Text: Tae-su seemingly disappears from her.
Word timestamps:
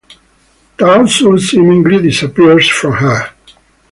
Tae-su 0.79 1.37
seemingly 1.37 2.01
disappears 2.01 2.67
from 2.67 2.93
her. 2.93 3.27